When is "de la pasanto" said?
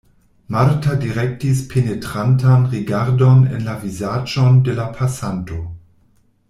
4.69-5.63